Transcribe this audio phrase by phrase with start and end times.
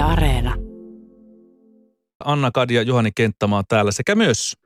[0.00, 0.54] Yle Areena.
[2.24, 4.56] Anna Kadia, Juhani Kenttämaa täällä sekä myös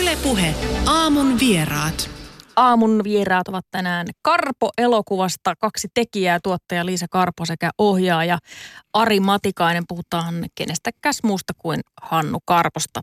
[0.00, 0.54] Ylepuhe
[0.86, 2.10] aamun vieraat.
[2.56, 8.38] Aamun vieraat ovat tänään Karpo-elokuvasta kaksi tekijää, tuottaja Liisa Karpo sekä ohjaaja
[8.92, 9.84] Ari Matikainen.
[9.88, 13.00] Puhutaan kenestäkäs muusta kuin Hannu Karposta.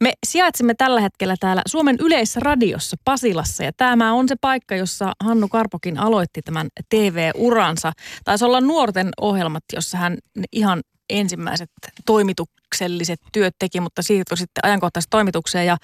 [0.00, 5.48] Me sijaitsemme tällä hetkellä täällä Suomen yleisradiossa Pasilassa ja tämä on se paikka, jossa Hannu
[5.48, 7.92] Karpokin aloitti tämän TV-uransa.
[8.24, 10.18] Taisi olla nuorten ohjelmat, jossa hän
[10.52, 10.80] ihan
[11.10, 11.70] ensimmäiset
[12.06, 15.66] toimitukselliset työt teki, mutta siirtyi sitten ajankohtaiseen toimitukseen.
[15.66, 15.76] Ja,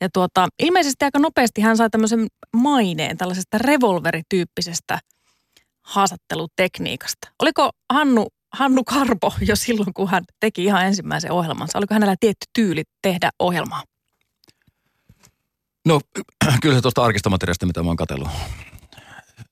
[0.00, 4.98] ja tuota, ilmeisesti aika nopeasti hän sai tämmöisen maineen tällaisesta revolverityyppisestä
[5.82, 7.28] haastattelutekniikasta.
[7.38, 11.78] Oliko Hannu, Hannu Karpo jo silloin, kun hän teki ihan ensimmäisen ohjelmansa?
[11.78, 13.82] Oliko hänellä tietty tyyli tehdä ohjelmaa?
[15.86, 16.00] No
[16.62, 18.28] kyllä se tuosta arkista materiaalista, mitä mä oon katsellut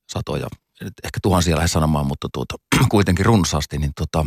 [0.09, 0.47] satoja,
[0.81, 2.55] ehkä tuhansia lähes sanomaan, mutta tuota,
[2.91, 4.27] kuitenkin runsaasti, niin tota,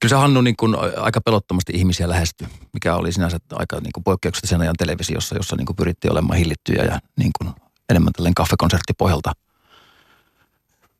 [0.00, 4.04] kyllä se Hannu niin kuin aika pelottomasti ihmisiä lähestyi, mikä oli sinänsä aika niin kuin
[4.04, 7.54] poikkeuksellista sen ajan televisiossa, jossa niin kuin pyrittiin olemaan hillittyjä ja niin kuin
[7.88, 9.32] enemmän tällainen kaffekonserttipohjalta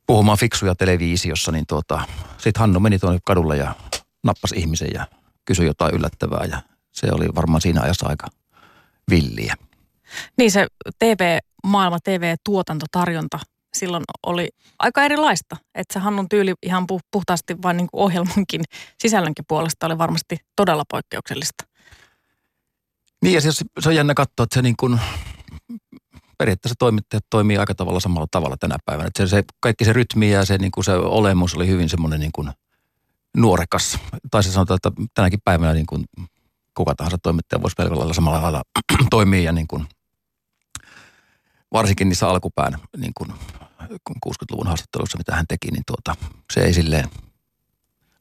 [0.06, 2.00] puhumaan fiksuja televisiossa, niin tuota,
[2.38, 3.74] sitten Hannu meni tuonne kadulle ja
[4.22, 5.06] nappasi ihmisen ja
[5.44, 8.26] kysyi jotain yllättävää ja se oli varmaan siinä ajassa aika
[9.10, 9.54] villiä.
[10.38, 10.66] Niin se
[10.98, 13.38] TV-maailma, TV-tuotantotarjonta
[13.78, 14.48] silloin oli
[14.78, 15.56] aika erilaista.
[15.74, 18.60] Että se Hannun tyyli ihan puhtaasti vain niin kuin ohjelmankin
[18.98, 21.64] sisällönkin puolesta oli varmasti todella poikkeuksellista.
[23.22, 25.00] Niin ja se, se on jännä katsoa, että se niin kuin,
[26.38, 29.06] periaatteessa toimittajat toimii aika tavalla samalla tavalla tänä päivänä.
[29.06, 32.20] Että se, se, kaikki se rytmi ja se, niin kuin se olemus oli hyvin semmoinen
[32.20, 32.50] niin kuin
[33.36, 33.98] nuorekas.
[34.30, 36.04] Tai se sanotaan, että tänäkin päivänä niin kuin
[36.74, 38.62] kuka tahansa toimittaja voisi melko lailla samalla lailla
[39.10, 39.86] toimia ja niin kuin,
[41.72, 43.32] varsinkin niissä alkupään niin kuin
[44.26, 47.08] 60-luvun haastatteluissa, mitä hän teki, niin tuota, se ei silleen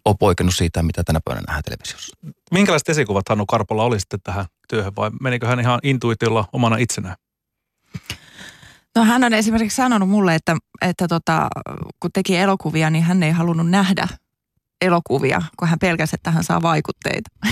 [0.06, 2.18] ole poikennut siitä, mitä tänä päivänä nähdään televisiossa.
[2.52, 7.16] Minkälaiset esikuvat Hannu Karpolla oli sitten tähän työhön vai menikö hän ihan intuitiolla omana itsenään?
[8.96, 11.48] No hän on esimerkiksi sanonut mulle, että, että tota,
[12.00, 14.08] kun teki elokuvia, niin hän ei halunnut nähdä
[14.82, 17.30] elokuvia, kun hän pelkäsi, että hän saa vaikutteita.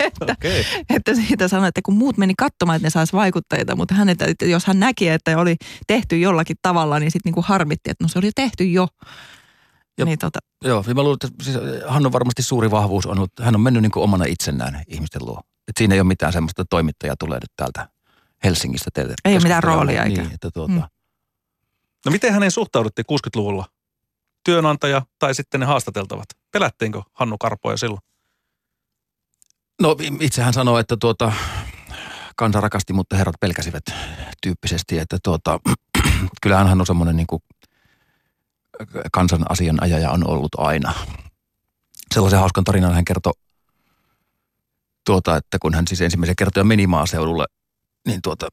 [0.00, 0.64] että, okay.
[0.90, 4.26] että siitä sanoi, että kun muut meni katsomaan, että ne saisi vaikutteita, mutta hän, että,
[4.44, 5.56] jos hän näki, että oli
[5.86, 8.88] tehty jollakin tavalla, niin sitten niinku harmitti, että no se oli tehty jo.
[9.98, 10.38] Ja, niin, tota.
[10.64, 11.58] Joo, ja mä luulen, että siis
[11.88, 15.26] hän on varmasti suuri vahvuus on ollut, hän on mennyt niin kuin omana itsenään ihmisten
[15.26, 15.40] luo.
[15.68, 17.88] Et siinä ei ole mitään semmoista toimittajaa tulee nyt täältä
[18.44, 19.14] Helsingistä teille.
[19.24, 20.22] Ei ole mitään roolia eikä.
[20.22, 20.72] Niin, että tuota.
[20.72, 20.82] Mm.
[22.06, 23.64] No miten hänen suhtauduttiin 60-luvulla?
[24.48, 26.26] Työnantaja tai sitten ne haastateltavat?
[26.50, 28.00] Pelättiinkö Hannu Karpoja silloin?
[29.82, 31.32] No itse hän sanoi, että tuota,
[32.36, 33.82] kansa rakasti, mutta herrat pelkäsivät
[34.42, 35.60] tyyppisesti, että tuota,
[36.42, 37.42] kyllähän hän on semmoinen niin kuin
[39.12, 40.94] kansan asianajaja on ollut aina.
[42.14, 43.32] Sellaisen hauskan tarinan hän kertoi,
[45.06, 47.46] tuota, että kun hän siis ensimmäisen kertoja meni maaseudulle,
[48.06, 48.48] niin tuota,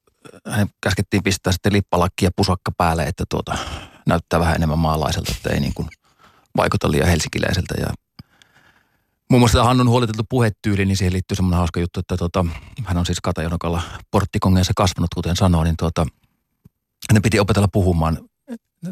[0.47, 3.57] hän käskettiin pistää sitten lippalakki ja pusakka päälle, että tuota,
[4.05, 5.89] näyttää vähän enemmän maalaiselta, että ei niin kuin
[6.57, 7.75] vaikuta liian helsinkiläiseltä.
[7.79, 7.87] Ja
[9.29, 12.45] Muun muassa Hannun huoliteltu puhetyyli, niin siihen liittyy semmoinen hauska juttu, että tota,
[12.83, 16.05] hän on siis Katajonokalla porttikongeessa kasvanut, kuten sanoin, niin tuota,
[17.09, 18.17] hänen piti opetella puhumaan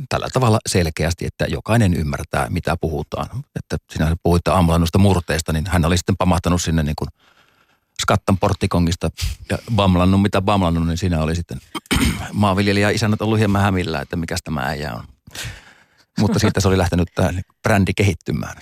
[0.10, 3.28] tällä tavalla selkeästi, että jokainen ymmärtää, mitä puhutaan.
[3.56, 7.08] Että sinä puhuitte aamulla noista murteista, niin hän oli sitten pamahtanut sinne niin kuin
[8.02, 9.10] Skattan porttikongista
[9.50, 11.58] ja bamlannut, mitä bamlannut, niin siinä oli sitten
[12.34, 15.04] maanviljelijä isännät ollut hieman hämillä, että mikä tämä äijä on.
[16.20, 17.30] Mutta siitä se oli lähtenyt tämä
[17.64, 18.58] brändi kehittymään.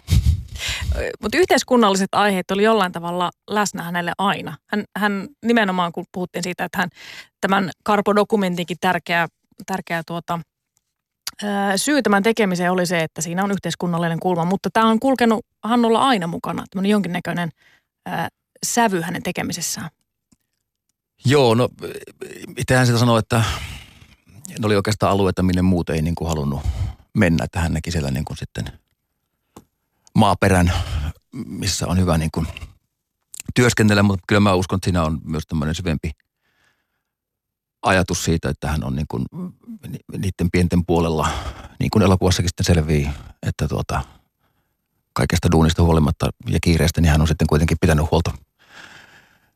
[1.21, 4.57] Mutta yhteiskunnalliset aiheet oli jollain tavalla läsnä hänelle aina.
[4.67, 6.89] Hän, hän nimenomaan, kun puhuttiin siitä, että hän
[7.41, 9.27] tämän Karpo-dokumentinkin tärkeä,
[9.65, 10.39] tärkeä tuota,
[11.75, 16.01] syy tämän tekemiseen oli se, että siinä on yhteiskunnallinen kulma, mutta tämä on kulkenut Hannulla
[16.01, 17.49] aina mukana, tämmöinen jonkinnäköinen
[18.65, 19.89] sävy hänen tekemisessään.
[21.25, 21.69] Joo, no
[22.57, 23.43] itsehän sitä sanoo, että
[24.59, 26.61] ne oli oikeastaan alueita, minne muut ei niin kuin halunnut
[27.17, 28.65] mennä, että hän näki siellä niin kuin sitten
[30.15, 30.73] maaperän,
[31.45, 32.47] missä on hyvä niin kuin
[33.55, 36.11] työskennellä, mutta kyllä mä uskon, että siinä on myös tämmöinen syvempi
[37.81, 39.25] ajatus siitä, että hän on niin kuin
[40.17, 41.29] niiden pienten puolella,
[41.79, 43.09] niin kuin elokuvassakin sitten selvii,
[43.43, 44.01] että tuota,
[45.13, 48.31] kaikesta duunista huolimatta ja kiireestä, niin hän on sitten kuitenkin pitänyt huolta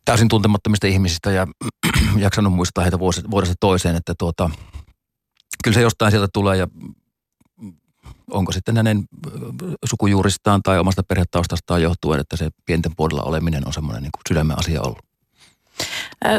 [0.05, 1.47] täysin tuntemattomista ihmisistä ja
[2.17, 4.49] jaksanut muistaa heitä vuodesta toiseen, että tuota,
[5.63, 6.67] kyllä se jostain sieltä tulee ja
[8.31, 9.03] onko sitten hänen
[9.85, 14.59] sukujuuristaan tai omasta perhetaustastaan johtuen, että se pienten puolella oleminen on semmoinen niin kuin sydämen
[14.59, 14.99] asia ollut.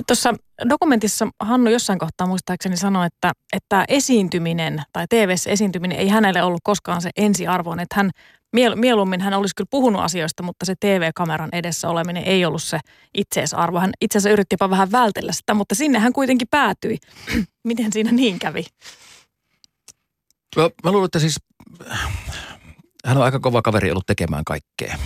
[0.06, 0.34] Tuossa
[0.68, 6.60] dokumentissa Hannu jossain kohtaa muistaakseni sanoi, että, että esiintyminen tai tv esiintyminen ei hänelle ollut
[6.64, 8.10] koskaan se ensiarvoinen, että hän
[8.56, 12.78] Miel, mieluummin hän olisi kyllä puhunut asioista, mutta se TV-kameran edessä oleminen ei ollut se
[13.14, 13.80] itseisarvo.
[13.80, 16.98] Hän itse asiassa yritti jopa vähän vältellä sitä, mutta sinne hän kuitenkin päätyi.
[17.64, 18.64] Miten siinä niin kävi?
[20.56, 21.36] Mä, mä luulen, että siis
[23.04, 24.98] hän on aika kova kaveri ollut tekemään kaikkea.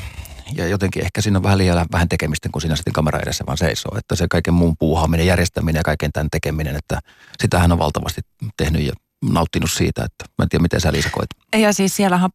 [0.57, 3.59] Ja jotenkin ehkä siinä on vähän liian vähän tekemistä, kun siinä sitten kamera edessä vaan
[3.59, 3.99] seisoo.
[3.99, 7.01] Että se kaiken muun puuhaaminen, järjestäminen ja kaiken tämän tekeminen, että
[7.43, 8.21] sitä hän on valtavasti
[8.57, 8.93] tehnyt ja
[9.25, 11.27] nauttinut siitä, että mä en tiedä miten sä Liisa koet.
[11.57, 12.31] Ja siis siellähän,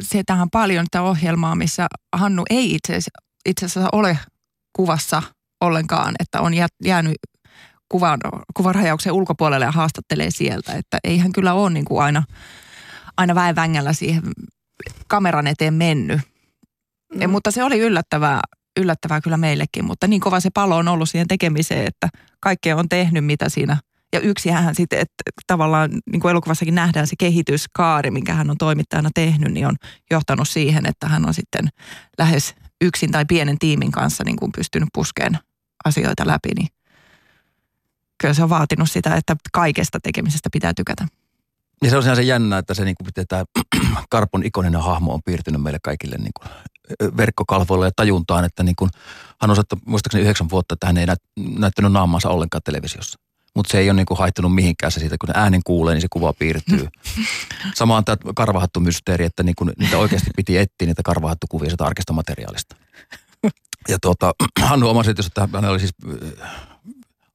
[0.00, 2.98] sieltähän on paljon tätä ohjelmaa, missä Hannu ei itse,
[3.46, 4.18] itse asiassa ole
[4.72, 5.22] kuvassa
[5.60, 6.52] ollenkaan, että on
[6.84, 7.16] jäänyt
[7.88, 8.20] kuvan,
[8.54, 10.72] kuvanrajauksen ulkopuolelle ja haastattelee sieltä.
[10.72, 12.22] Että ei hän kyllä ole niin kuin aina,
[13.16, 14.22] aina väen vängällä siihen
[15.08, 16.20] kameran eteen mennyt.
[17.14, 17.20] Mm.
[17.20, 18.40] Ja, mutta se oli yllättävää,
[18.80, 22.08] yllättävää kyllä meillekin, mutta niin kova se palo on ollut siihen tekemiseen, että
[22.40, 23.76] kaikkea on tehnyt, mitä siinä–
[24.12, 25.14] ja yksi hän sitten, että
[25.46, 29.76] tavallaan niin kuin elokuvassakin nähdään se kehityskaari, minkä hän on toimittajana tehnyt, niin on
[30.10, 31.68] johtanut siihen, että hän on sitten
[32.18, 35.38] lähes yksin tai pienen tiimin kanssa niin kuin pystynyt puskeen
[35.84, 36.68] asioita läpi, niin
[38.20, 41.08] kyllä se on vaatinut sitä, että kaikesta tekemisestä pitää tykätä.
[41.84, 43.44] Ja se on se jännä, että se niin kuin tämä
[44.10, 46.50] Karpon ikoninen hahmo on piirtynyt meille kaikille niin kuin
[47.16, 48.90] verkkokalvoille ja tajuntaan, että niin kuin,
[49.40, 51.06] hän on osattu muistaakseni yhdeksän vuotta, että hän ei
[51.58, 53.18] näyttänyt naamansa ollenkaan televisiossa
[53.56, 56.32] mutta se ei ole niinku haittanut mihinkään se siitä, kun äänen kuulee, niin se kuva
[56.32, 56.88] piirtyy.
[57.74, 62.76] Sama on tämä karvahattu-mysteeri, että niinku, niitä oikeasti piti etsiä niitä karvahattukuvia sitä arkista materiaalista.
[63.88, 64.32] Ja tuota,
[64.68, 65.94] Hannu oma esitys, että hän oli siis
[66.42, 66.50] äh,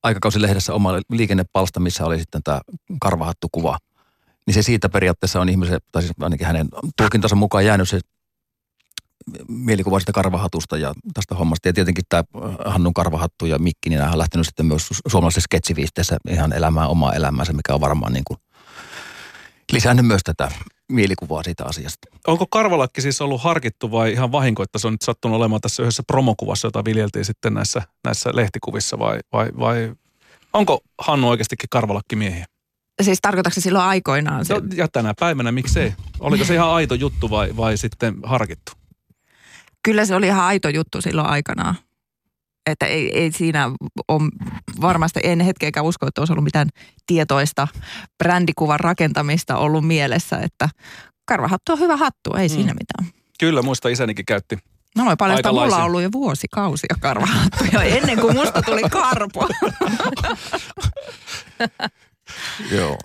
[0.04, 2.62] aikakausilehdessä oma liikennepalsta, missä oli sitten tämä
[3.02, 3.78] karvahattukuva.
[4.48, 6.68] Niin se siitä periaatteessa on ihmisen, tai siis ainakin hänen
[6.98, 8.00] tulkintansa mukaan jäänyt se
[9.48, 11.70] mielikuva sitä karvahatusta ja tästä hommasta.
[11.70, 12.24] Ja tietenkin tämä
[12.66, 17.54] Hannun karvahattu ja Mikki, niin on lähtenyt sitten myös suomalaisessa sketsiviisteessä ihan elämään omaa elämäänsä,
[17.54, 18.40] mikä on varmaan niin kuin
[19.72, 20.52] lisännyt myös tätä
[20.92, 22.08] mielikuvaa siitä asiasta.
[22.28, 25.84] Onko karvalakki siis ollut harkittu vai ihan vahinko, että se on nyt sattunut olemaan tässä
[25.84, 29.94] yhdessä promokuvassa, jota viljeltiin sitten näissä, näissä lehtikuvissa vai, vai, vai
[30.54, 32.46] onko Hannu oikeastikin karvalakki miehiä?
[33.02, 34.46] Siis tarkoitatko silloin aikoinaan?
[34.46, 34.54] Se...
[34.54, 35.94] No, ja tänä päivänä, miksei?
[36.20, 38.72] Oliko se ihan aito juttu vai, vai sitten harkittu?
[39.86, 41.76] Kyllä se oli ihan aito juttu silloin aikanaan.
[42.66, 43.72] Että ei, ei siinä
[44.08, 44.30] ole
[44.82, 46.70] varmasti, en hetkeäkään usko, että olisi ollut mitään
[47.06, 47.68] tietoista
[48.18, 50.70] brändikuvan rakentamista ollut mielessä, että
[51.26, 52.54] karvahattu on hyvä hattu, ei mm.
[52.54, 53.22] siinä mitään.
[53.40, 54.60] Kyllä, muista isänikin käytti
[54.98, 59.48] No paljon sitä mulla on ollut jo vuosikausia karvahattuja ennen kuin musta tuli karpo.
[62.78, 62.98] Joo.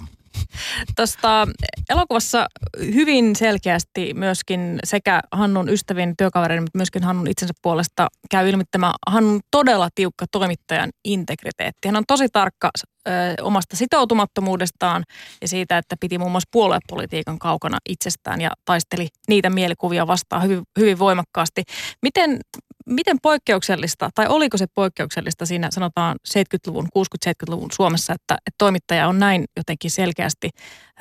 [0.96, 1.46] Tuosta
[1.88, 2.46] elokuvassa
[2.94, 8.94] hyvin selkeästi myöskin sekä Hannun ystävien työkavereiden, mutta myöskin Hannun itsensä puolesta käy ilmi tämä
[9.06, 11.88] Hannun todella tiukka toimittajan integriteetti.
[11.88, 12.70] Hän on tosi tarkka
[13.08, 13.10] ö,
[13.42, 15.04] omasta sitoutumattomuudestaan
[15.42, 20.62] ja siitä, että piti muun muassa puoluepolitiikan kaukana itsestään ja taisteli niitä mielikuvia vastaan hyvin,
[20.78, 21.62] hyvin voimakkaasti.
[22.02, 22.40] Miten,
[22.86, 29.18] miten poikkeuksellista, tai oliko se poikkeuksellista siinä sanotaan 70-luvun, 60-70-luvun Suomessa, että, että toimittaja on
[29.18, 30.50] näin jotenkin selkeästi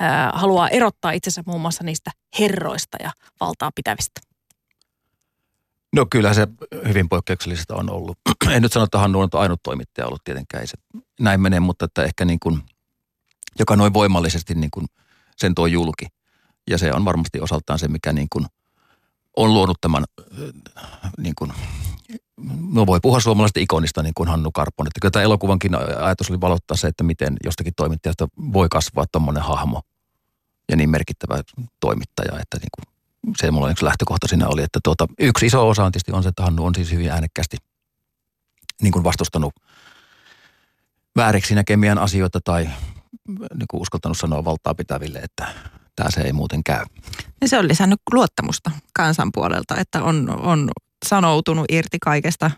[0.00, 3.10] ää, haluaa erottaa itsensä muun muassa niistä herroista ja
[3.40, 4.29] valtaa pitävistä?
[5.96, 6.48] No kyllä se
[6.88, 8.18] hyvin poikkeuksellista on ollut.
[8.50, 10.76] en nyt sano, että Hannu on ainut toimittaja ollut tietenkään, ei se
[11.20, 12.62] näin mene, mutta että ehkä niin kuin,
[13.58, 14.86] joka noin voimallisesti niin kuin
[15.36, 16.06] sen tuo julki.
[16.70, 18.46] Ja se on varmasti osaltaan se, mikä niin kuin–
[19.36, 20.04] on luonut tämän,
[20.78, 21.52] äh, niin kuin,
[22.72, 24.86] no voi puhua suomalaisesta ikonista niin kuin Hannu Karpon.
[24.86, 29.42] Että kyllä tämä elokuvankin ajatus oli valottaa se, että miten jostakin toimittajasta voi kasvaa tuommoinen
[29.42, 29.82] hahmo
[30.70, 31.42] ja niin merkittävä
[31.80, 32.89] toimittaja, että niin kuin,
[33.36, 36.28] se mulla yksi lähtökohta siinä oli, että tuota, yksi iso osa on tietysti on se,
[36.28, 37.56] että Hannu on siis hyvin äänekkäästi
[38.82, 39.54] niin kuin vastustanut
[41.16, 42.70] vääriksi näkemiään asioita tai
[43.28, 45.48] niin kuin uskaltanut sanoa valtaa pitäville, että
[45.96, 46.84] tämä se ei muuten käy.
[47.40, 50.70] Ja se on lisännyt luottamusta kansan puolelta, että on, on
[51.06, 52.50] sanoutunut irti kaikesta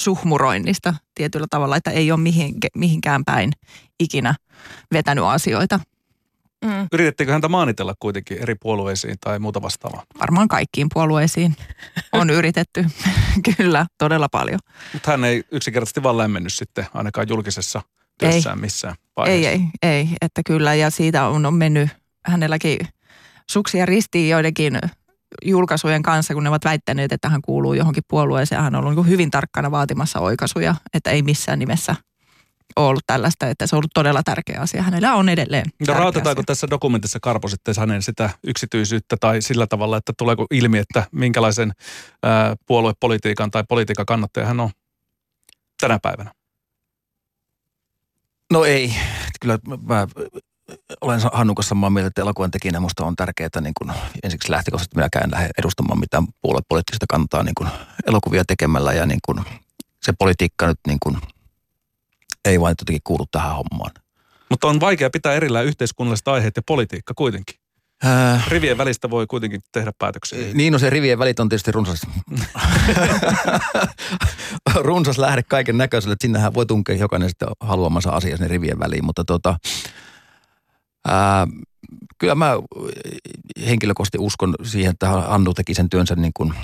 [0.00, 2.20] suhmuroinnista tietyllä tavalla, että ei ole
[2.74, 3.52] mihinkään päin
[4.00, 4.34] ikinä
[4.92, 5.80] vetänyt asioita.
[6.64, 6.88] Mm.
[6.92, 10.02] Yritettekö häntä maanitella kuitenkin eri puolueisiin tai muuta vastaavaa?
[10.20, 11.56] Varmaan kaikkiin puolueisiin
[12.12, 12.84] on yritetty,
[13.56, 14.58] kyllä, todella paljon.
[14.92, 17.82] Mutta hän ei yksinkertaisesti vaan lämmennyt sitten ainakaan julkisessa
[18.18, 18.60] työssään ei.
[18.60, 19.50] missään vaiheessa.
[19.50, 21.88] Ei, ei, ei, että kyllä ja siitä on, on mennyt
[22.26, 22.78] hänelläkin
[23.50, 24.78] suksia ristiin joidenkin
[25.44, 28.62] julkaisujen kanssa, kun ne ovat väittäneet, että hän kuuluu johonkin puolueeseen.
[28.62, 31.96] Hän on ollut niin hyvin tarkkana vaatimassa oikaisuja, että ei missään nimessä
[32.76, 34.82] ole ollut tällaista, että se on ollut todella tärkeä asia.
[34.82, 39.96] Hänellä on edelleen No rautetaanko tässä dokumentissa Karpo sitten hänen sitä yksityisyyttä tai sillä tavalla,
[39.96, 41.72] että tuleeko ilmi, että minkälaisen
[42.22, 44.70] ää, puoluepolitiikan tai politiikan kannattaja hän on
[45.80, 46.32] tänä päivänä?
[48.52, 48.94] No ei.
[49.40, 49.58] Kyllä
[49.88, 50.06] mä
[51.00, 54.96] olen Hannun kanssa samaa mieltä, että elokuvan tekijänä musta on tärkeää niin kuin, ensiksi lähtökohtaisesti
[54.96, 57.68] minäkään lähde edustamaan mitään puoluepoliittista kantaa niin kuin,
[58.06, 59.40] elokuvia tekemällä ja niin kuin,
[60.02, 61.18] se politiikka nyt niin kuin,
[62.44, 63.90] ei vain jotenkin kuulu tähän hommaan.
[64.50, 67.60] Mutta on vaikea pitää erillään yhteiskunnalliset aiheet ja politiikka kuitenkin.
[68.04, 70.38] Äh, Rivien välistä voi kuitenkin tehdä päätöksiä.
[70.54, 72.00] niin no se rivien välit on tietysti runsas.
[74.74, 79.04] runsas lähde kaiken näköiselle, että sinnehän voi tunkea jokainen sitten haluamansa asia sinne rivien väliin,
[79.04, 79.56] mutta tota,
[81.08, 81.46] ää,
[82.18, 82.52] kyllä mä
[83.66, 86.54] henkilökohtaisesti uskon siihen, että Hannu teki sen työnsä niin kuin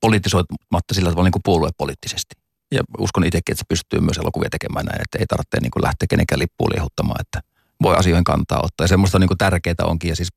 [0.00, 2.34] politisoimatta sillä tavalla niin kuin puoluepoliittisesti.
[2.72, 5.82] Ja uskon itsekin, että se pystyy myös elokuvia tekemään näin, että ei tarvitse niin kuin
[5.82, 7.40] lähteä kenenkään lippuun liehuttamaan, että
[7.82, 8.84] voi asioihin kantaa ottaa.
[8.84, 10.28] Ja semmoista niin kuin tärkeää onkin, ja siis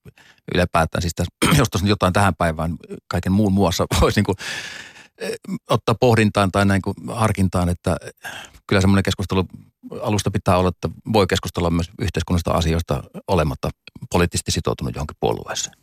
[0.56, 2.76] ylipäätään, siis tässä, jos tuossa jotain tähän päivään
[3.08, 4.36] kaiken muun muassa voisi niin kuin,
[5.18, 5.32] eh,
[5.70, 7.98] ottaa pohdintaan tai näin kuin harkintaan, että
[8.68, 9.46] kyllä semmoinen keskustelu
[10.02, 13.70] alusta pitää olla, että voi keskustella myös yhteiskunnallisista asioista olematta
[14.12, 15.76] poliittisesti sitoutunut johonkin puolueeseen.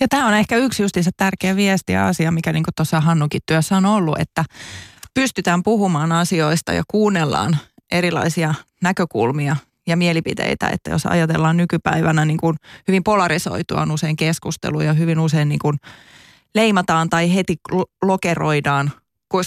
[0.00, 3.76] Ja tämä on ehkä yksi justiinsa tärkeä viesti ja asia, mikä niin tuossa Hannukin työssä
[3.76, 4.44] on ollut, että
[5.16, 7.56] pystytään puhumaan asioista ja kuunnellaan
[7.92, 9.56] erilaisia näkökulmia
[9.86, 12.56] ja mielipiteitä, että jos ajatellaan nykypäivänä niin kuin
[12.88, 15.76] hyvin polarisoitua on usein keskustelu ja hyvin usein niin kuin
[16.54, 17.56] leimataan tai heti
[18.02, 18.92] lokeroidaan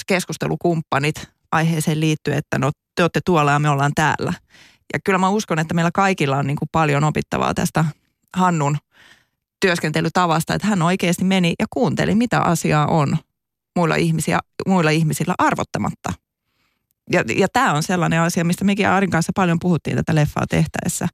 [0.07, 4.33] keskustelukumppanit aiheeseen liittyen, että no te olette tuolla ja me ollaan täällä.
[4.93, 7.85] Ja kyllä mä uskon, että meillä kaikilla on niin kuin paljon opittavaa tästä
[8.35, 8.77] Hannun
[9.59, 13.17] työskentelytavasta, että hän oikeasti meni ja kuunteli, mitä asiaa on
[13.75, 16.13] muilla, ihmisiä, muilla ihmisillä arvottamatta.
[17.11, 21.07] Ja, ja tämä on sellainen asia, mistä mekin Arin kanssa paljon puhuttiin tätä leffaa tehtäessä.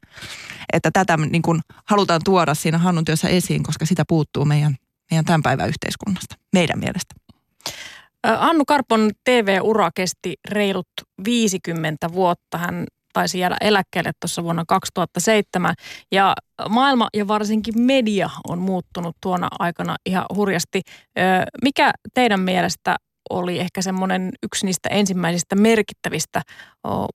[0.73, 4.75] Että tätä niin kuin halutaan tuoda siinä Hannun työssä esiin, koska sitä puuttuu meidän,
[5.11, 7.15] meidän tämän päivän yhteiskunnasta, meidän mielestä.
[8.23, 10.87] Annu Karpon TV-ura kesti reilut
[11.25, 12.57] 50 vuotta.
[12.57, 15.75] Hän taisi jäädä eläkkeelle tuossa vuonna 2007.
[16.11, 16.33] Ja
[16.69, 20.81] maailma ja varsinkin media on muuttunut tuona aikana ihan hurjasti.
[21.61, 22.95] Mikä teidän mielestä
[23.29, 26.41] oli ehkä semmoinen yksi niistä ensimmäisistä merkittävistä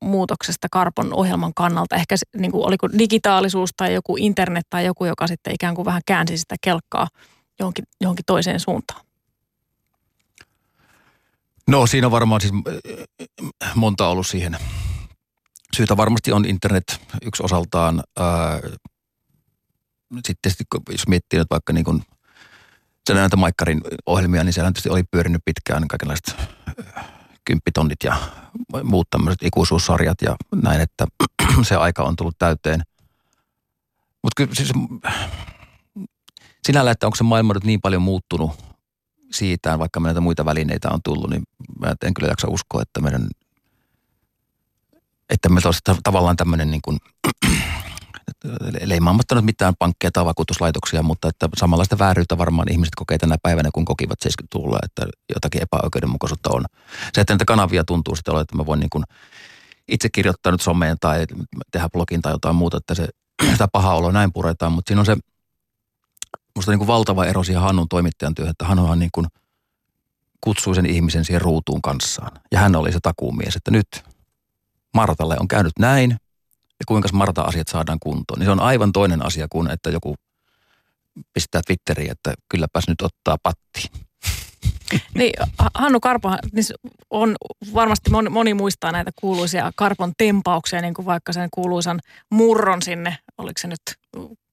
[0.00, 1.96] muutoksesta Karpon ohjelman kannalta.
[1.96, 6.02] Ehkä niin kuin, oliko digitaalisuus tai joku internet tai joku, joka sitten ikään kuin vähän
[6.06, 7.08] käänsi sitä kelkkaa
[7.58, 9.00] johonkin, johonkin toiseen suuntaan.
[11.68, 12.52] No siinä on varmaan siis
[13.74, 14.56] monta ollut siihen.
[15.76, 18.02] Syytä varmasti on internet yksi osaltaan.
[20.26, 20.52] sitten
[20.90, 22.02] jos miettii nyt vaikka niin kuin
[23.14, 26.36] näitä Maikkarin ohjelmia, niin siellä tietysti oli pyörinyt pitkään kaikenlaiset
[27.44, 28.16] kymppitonnit ja
[28.84, 31.06] muut tämmöiset ikuisuussarjat ja näin, että
[31.68, 32.82] se aika on tullut täyteen.
[34.22, 34.72] Mutta kyllä siis
[36.66, 38.50] sinällä, että onko se maailma nyt niin paljon muuttunut
[39.32, 41.42] siitä, vaikka me näitä muita välineitä on tullut, niin
[41.78, 43.28] mä en kyllä jaksa uskoa, että meidän
[45.40, 46.98] että meillä olisi tavallaan tämmöinen niin kuin,
[48.84, 53.70] leimaamatta nyt mitään pankkeja tai vakuutuslaitoksia, mutta että samanlaista vääryyttä varmaan ihmiset kokee tänä päivänä,
[53.74, 55.02] kun kokivat 70-luvulla, että
[55.34, 56.64] jotakin epäoikeudenmukaisuutta on.
[57.12, 59.04] Se, että näitä kanavia tuntuu sitten olla, että mä voin niin kuin
[59.88, 61.26] itse kirjoittaa nyt someen tai
[61.72, 63.08] tehdä blogin tai jotain muuta, että se,
[63.52, 65.16] sitä paha olo näin puretaan, mutta siinä on se
[66.56, 69.26] musta niin kuin valtava ero siihen Hannun toimittajan työhön, että Hannuhan niin kuin
[70.40, 72.32] kutsui sen ihmisen siihen ruutuun kanssaan.
[72.52, 73.88] Ja hän oli se takuumies, että nyt
[74.94, 76.10] Martalle on käynyt näin,
[76.80, 78.38] ja kuinka Marta-asiat saadaan kuntoon.
[78.38, 80.14] Niin se on aivan toinen asia kuin, että joku
[81.32, 83.90] pistää Twitteriin, että kylläpäs nyt ottaa patti.
[85.14, 85.32] Niin,
[85.74, 86.64] Hannu Karpo niin
[87.10, 87.36] on
[87.74, 93.18] varmasti moni, moni muistaa näitä kuuluisia Karpon tempauksia, niin kuin vaikka sen kuuluisan murron sinne,
[93.38, 93.80] oliko se nyt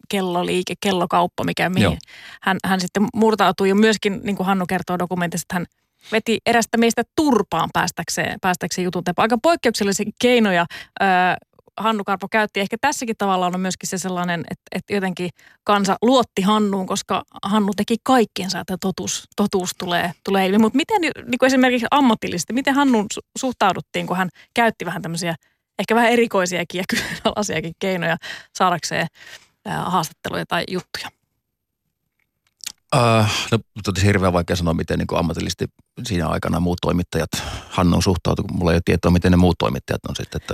[0.09, 1.97] kelloliike, kellokauppa, mikä mihin
[2.41, 3.69] hän, hän sitten murtautui.
[3.69, 5.65] Ja myöskin, niin kuin Hannu kertoo dokumentissa, että hän
[6.11, 10.65] veti erästä meistä turpaan päästäkseen, päästäkseen jutun Aika poikkeuksellisia keinoja
[11.77, 12.59] Hannu Karpo käytti.
[12.59, 15.29] Ehkä tässäkin tavallaan on myöskin se sellainen, että, että jotenkin
[15.63, 20.57] kansa luotti Hannuun, koska Hannu teki kaikkiensa, että totuus, totuus tulee, tulee ilmi.
[20.57, 23.05] Mutta miten niin kuin esimerkiksi ammatillisesti, miten Hannun
[23.37, 25.35] suhtauduttiin, kun hän käytti vähän tämmöisiä
[25.79, 28.17] ehkä vähän erikoisiakin ja kyseenalaisiakin keinoja
[28.57, 29.07] saadakseen
[29.65, 31.16] haastatteluja tai juttuja?
[32.95, 35.65] Uh, no tosi hirveän vaikea sanoa, miten niin ammatillisesti
[36.03, 37.29] siinä aikana muut toimittajat
[37.69, 40.53] Hannun suhtautu, kun mulla ei ole tietoa, miten ne muut toimittajat on sitten, että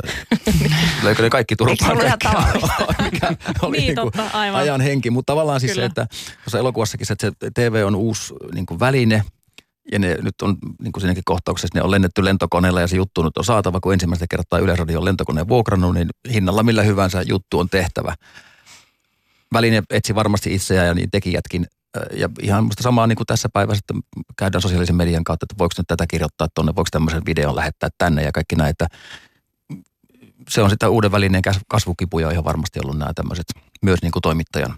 [1.03, 1.97] löikö ne kaikki turpaan
[3.11, 4.61] mikä oli niin, niin kuin totta, aivan.
[4.61, 5.09] ajan henki.
[5.09, 5.81] Mutta tavallaan siis Kyllä.
[5.81, 6.07] se, että
[6.43, 9.23] tuossa elokuvassakin se, että se TV on uusi niin kuin väline,
[9.91, 13.23] ja ne nyt on niin kuin siinäkin kohtauksessa, ne on lennetty lentokoneella ja se juttu
[13.23, 17.59] nyt on saatava, kun ensimmäistä kertaa Yleisradio on lentokoneen vuokrannut, niin hinnalla millä hyvänsä juttu
[17.59, 18.15] on tehtävä.
[19.53, 21.67] Väline etsi varmasti itseään ja niin tekijätkin
[22.11, 24.07] ja ihan musta samaa niin kuin tässä päivässä, että
[24.37, 28.23] käydään sosiaalisen median kautta, että voiko nyt tätä kirjoittaa tuonne, voiko tämmöisen videon lähettää tänne
[28.23, 28.87] ja kaikki näin, että
[30.49, 33.45] se on sitä uuden välineen kas- kasvukipuja ihan varmasti ollut nämä tämmöiset
[33.81, 34.75] myös niin kuin toimittajan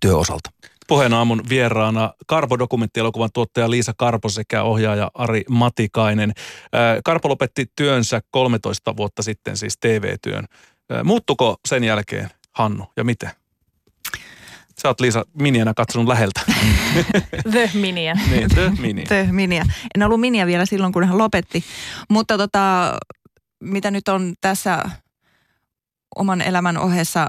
[0.00, 0.50] työosalta.
[0.88, 6.32] Puheen aamun vieraana Karpo-dokumenttielokuvan tuottaja Liisa Karpo sekä ohjaaja Ari Matikainen.
[7.04, 10.44] Karpo lopetti työnsä 13 vuotta sitten, siis TV-työn.
[11.04, 13.30] Muuttuko sen jälkeen Hannu ja miten?
[14.82, 16.40] Sä oot Liisa Minienä katsonut läheltä.
[17.52, 18.14] The Miniä.
[18.30, 19.04] niin, The Mini.
[19.04, 19.64] Tö, miniä.
[19.94, 21.64] En ollut miniä vielä silloin, kun hän lopetti.
[22.10, 22.96] Mutta tota,
[23.60, 24.84] mitä nyt on tässä
[26.16, 27.26] oman elämän ohessa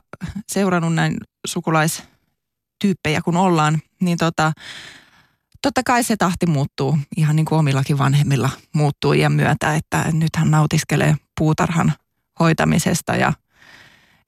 [0.47, 4.51] seurannut näin sukulaistyyppejä kun ollaan, niin tota,
[5.61, 10.35] totta kai se tahti muuttuu ihan niin kuin omillakin vanhemmilla muuttuu iän myötä, että nyt
[10.35, 11.93] hän nautiskelee puutarhan
[12.39, 13.33] hoitamisesta ja,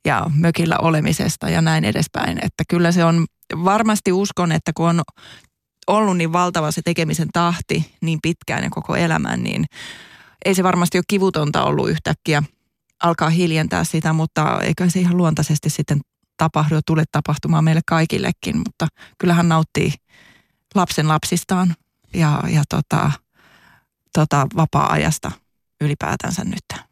[0.08, 2.38] ja mökillä olemisesta ja näin edespäin.
[2.38, 3.26] Että kyllä se on,
[3.64, 5.02] varmasti uskon, että kun on
[5.88, 9.66] ollut niin valtava se tekemisen tahti niin pitkään ja koko elämän, niin
[10.46, 12.44] ei se varmasti ole kivutonta ollut yhtäkkiä
[13.04, 16.02] alkaa hiljentää sitä, mutta eikä se ihan luontaisesti sitten
[16.38, 18.88] tapahdu ja tule tapahtumaan meille kaikillekin, mutta
[19.18, 19.94] kyllähän nauttii
[20.76, 21.76] lapsen lapsistaan
[22.14, 23.12] ja, ja tota,
[24.14, 25.32] tota, vapaa-ajasta
[25.82, 26.84] ylipäätänsä nyt.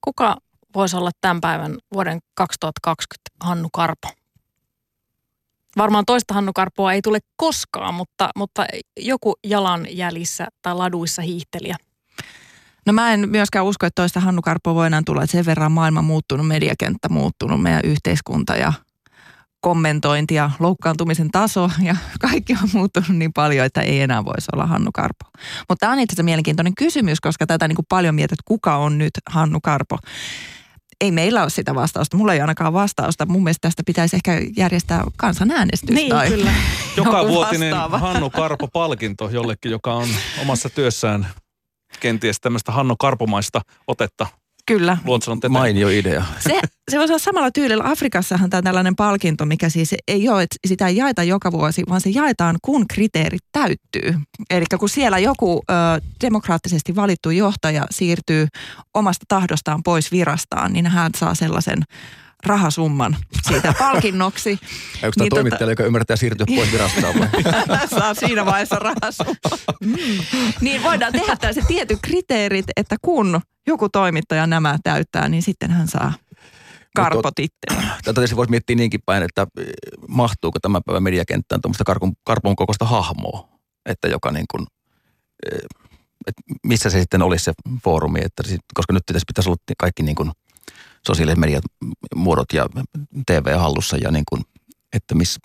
[0.00, 0.36] Kuka
[0.74, 4.08] voisi olla tämän päivän vuoden 2020 Hannu Karpo?
[5.76, 8.66] Varmaan toista Hannu Karpoa ei tule koskaan, mutta, mutta
[9.00, 11.76] joku jalanjäljissä tai laduissa hiihtelijä.
[12.86, 15.72] No mä en myöskään usko, että toista Hannu Karpoa voi enää tulla, että sen verran
[15.72, 18.72] maailma muuttunut, mediakenttä muuttunut, meidän yhteiskunta ja
[19.60, 24.66] kommentointi ja loukkaantumisen taso ja kaikki on muuttunut niin paljon, että ei enää voisi olla
[24.66, 25.24] Hannu Karpo.
[25.68, 28.76] Mutta tämä on itse asiassa mielenkiintoinen kysymys, koska tätä niin kuin paljon mietit, että kuka
[28.76, 29.98] on nyt Hannu Karpo.
[31.04, 33.26] Ei meillä ole sitä vastausta, mulla ei ainakaan vastausta.
[33.26, 35.90] Mun mielestä tästä pitäisi ehkä järjestää kansanäänestys.
[35.90, 36.52] Niin, tai kyllä.
[36.96, 37.98] Joka vuotinen vastaava.
[37.98, 40.08] Hannu Karpo-palkinto jollekin, joka on
[40.42, 41.26] omassa työssään
[42.00, 44.26] kenties tämmöistä Hannu Karpomaista otetta
[44.66, 45.52] Kyllä, luontosanon teteen.
[45.52, 46.24] Mainio idea.
[46.40, 47.84] Se, se voisi olla samalla tyylillä.
[47.86, 52.00] Afrikassahan tämä tällainen palkinto, mikä siis ei ole, että sitä ei jaeta joka vuosi, vaan
[52.00, 54.14] se jaetaan, kun kriteerit täyttyy.
[54.50, 55.74] Eli kun siellä joku ö,
[56.20, 58.46] demokraattisesti valittu johtaja siirtyy
[58.94, 61.82] omasta tahdostaan pois virastaan, niin hän saa sellaisen
[62.46, 63.16] rahasumman
[63.48, 64.50] siitä palkinnoksi.
[64.50, 64.60] Onko
[65.00, 67.28] tämä Niin tota- toimittaja, joka ymmärtää siirtyä pois virastaan vai?
[68.00, 69.58] saa siinä vaiheessa rahasumma.
[69.80, 69.94] Mm.
[70.60, 75.88] Niin voidaan tehdä tällaiset tietyt kriteerit, että kun joku toimittaja nämä täyttää, niin sitten hän
[75.88, 76.12] saa
[76.96, 77.82] karpotittelin.
[78.04, 79.66] Tätä tietysti voisi miettiä niinkin päin, että eh,
[80.08, 83.48] mahtuuko tämän päivän mediakenttään tuommoista karpon, karpon kokoista hahmoa,
[83.86, 84.66] että joka niin kuin,
[85.52, 85.58] eh,
[86.26, 87.52] että missä se sitten olisi se
[87.84, 90.30] foorumi, että sit, koska nyt pitäisi, pitäisi olla kaikki niin kuin
[91.06, 91.64] sosiaaliset mediat,
[92.14, 92.66] muodot ja
[93.26, 94.42] TV hallussa ja niin kuin,
[94.92, 95.40] että missä,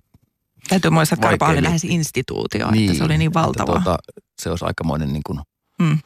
[0.70, 3.66] Täytyy muistaa, että Karpa oli lähes instituutio, että se oli niin valtava.
[3.66, 3.98] Tuota,
[4.42, 5.40] se olisi aikamoinen niin kuin,
[5.80, 5.98] Mm.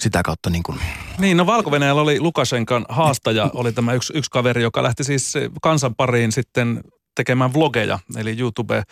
[0.00, 0.78] Sitä kautta niin kuin,
[1.18, 5.94] Niin, no valko oli Lukashenkan haastaja, oli tämä yksi, yksi kaveri, joka lähti siis kansan
[5.94, 6.80] pariin sitten
[7.16, 8.82] tekemään vlogeja, eli YouTube-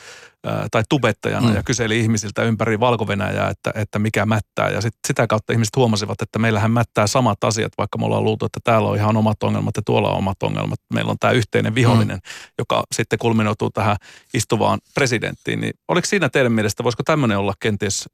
[0.46, 1.54] ää, tai tubettajana, Mm.
[1.54, 3.06] ja kyseli ihmisiltä ympäri valko
[3.50, 4.68] että, että mikä mättää.
[4.70, 8.44] Ja sit, sitä kautta ihmiset huomasivat, että meillähän mättää samat asiat, vaikka me ollaan luultu,
[8.44, 10.78] että täällä on ihan omat ongelmat ja tuolla on omat ongelmat.
[10.94, 12.18] Meillä on tämä yhteinen vihollinen,
[12.58, 13.96] joka sitten kulminoituu tähän
[14.34, 15.60] istuvaan presidenttiin.
[15.60, 18.08] Niin oliko siinä teidän mielestä, voisiko tämmöinen olla kenties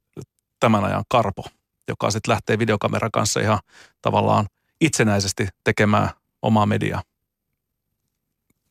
[0.59, 1.43] tämän ajan karpo,
[1.87, 3.59] joka sitten lähtee videokameran kanssa ihan
[4.01, 4.45] tavallaan
[4.81, 6.09] itsenäisesti tekemään
[6.41, 7.01] omaa mediaa?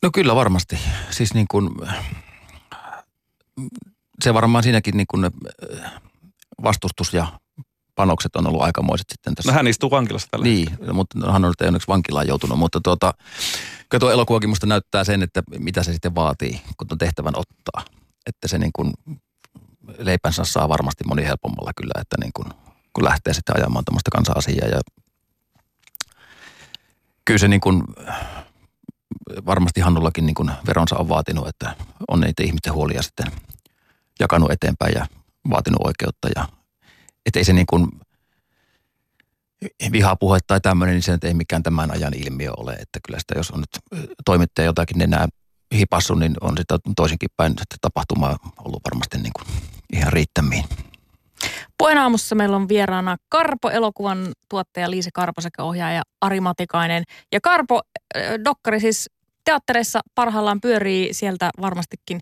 [0.02, 0.78] No kyllä varmasti.
[1.10, 1.70] Siis niin kuin,
[4.22, 5.92] se varmaan siinäkin niin kuin äh,
[6.62, 7.26] vastustus ja
[7.94, 9.52] panokset on ollut aikamoiset sitten tässä.
[9.52, 13.14] No hän istuu vankilassa tällä Niin, mutta hän on nyt onneksi vankilaan joutunut, mutta tuota,
[13.88, 17.84] kyllä tuo elokuvakin musta näyttää sen, että mitä se sitten vaatii, kun tuon tehtävän ottaa.
[18.26, 18.92] Että se niin kuin
[19.98, 22.46] leipänsä saa varmasti moni helpommalla kyllä, että niin kuin,
[22.92, 24.80] kun lähtee sitten ajamaan tämmöistä kansa-asiaa ja
[27.24, 27.82] kyllä se niin kuin,
[29.46, 31.74] varmasti Hannullakin niin kuin veronsa on vaatinut, että
[32.08, 33.26] on niitä ihmisten huolia sitten
[34.20, 35.06] jakanut eteenpäin ja
[35.50, 36.48] vaatinut oikeutta ja
[37.26, 37.88] että ei se niin kuin
[39.92, 42.72] vihapuhe tai tämmöinen, niin se ei mikään tämän ajan ilmiö ole.
[42.72, 45.28] Että kyllä sitä, jos on nyt toimittaja jotakin nenää
[45.74, 49.46] hipassu, niin on sitä toisinkin päin tapahtumaa ollut varmasti niin kuin
[49.92, 50.64] ihan riittämiin.
[51.78, 57.04] Puheen aamussa meillä on vieraana Karpo-elokuvan tuottaja Liise Karpo sekä ohjaaja Ari Matikainen.
[57.32, 57.80] Ja Karpo,
[58.16, 59.10] äh, dokkari siis
[59.44, 62.20] teattereissa parhaillaan pyörii, sieltä varmastikin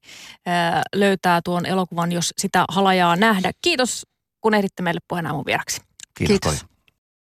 [0.49, 3.51] äh, löytää tuon elokuvan, jos sitä halajaa nähdä.
[3.63, 4.07] Kiitos,
[4.41, 5.81] kun ehditte meille puheen aamun vieraksi.
[6.15, 6.53] Kiitos.
[6.53, 6.68] Kiitos.